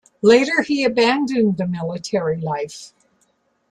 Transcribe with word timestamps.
Later 0.23 0.63
he 0.63 0.83
abandoned 0.83 1.57
the 1.57 1.67
military 1.67 2.41
life. 2.41 2.91